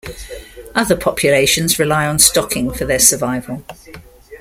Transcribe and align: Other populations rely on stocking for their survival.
Other 0.73 0.95
populations 0.97 1.77
rely 1.77 2.07
on 2.07 2.17
stocking 2.17 2.71
for 2.73 2.85
their 2.85 2.97
survival. 2.97 3.63